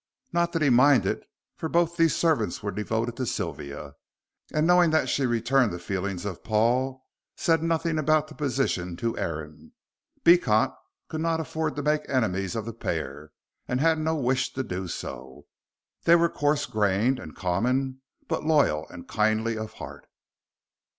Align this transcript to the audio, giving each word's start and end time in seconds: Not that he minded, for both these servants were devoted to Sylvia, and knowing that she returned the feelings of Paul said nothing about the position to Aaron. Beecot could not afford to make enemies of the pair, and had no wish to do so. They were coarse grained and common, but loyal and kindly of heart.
Not 0.33 0.51
that 0.53 0.63
he 0.63 0.71
minded, 0.71 1.21
for 1.57 1.69
both 1.69 1.95
these 1.95 2.15
servants 2.15 2.63
were 2.63 2.71
devoted 2.71 3.15
to 3.17 3.25
Sylvia, 3.27 3.93
and 4.51 4.65
knowing 4.65 4.89
that 4.89 5.09
she 5.09 5.27
returned 5.27 5.71
the 5.71 5.77
feelings 5.77 6.25
of 6.25 6.43
Paul 6.43 7.05
said 7.35 7.61
nothing 7.61 7.99
about 7.99 8.27
the 8.27 8.33
position 8.33 8.95
to 8.95 9.15
Aaron. 9.15 9.73
Beecot 10.23 10.73
could 11.07 11.21
not 11.21 11.39
afford 11.39 11.75
to 11.75 11.83
make 11.83 12.01
enemies 12.09 12.55
of 12.55 12.65
the 12.65 12.73
pair, 12.73 13.29
and 13.67 13.79
had 13.79 13.99
no 13.99 14.15
wish 14.15 14.51
to 14.53 14.63
do 14.63 14.87
so. 14.87 15.45
They 16.05 16.15
were 16.15 16.29
coarse 16.29 16.65
grained 16.65 17.19
and 17.19 17.35
common, 17.35 18.01
but 18.27 18.43
loyal 18.43 18.87
and 18.89 19.07
kindly 19.07 19.55
of 19.55 19.73
heart. 19.73 20.07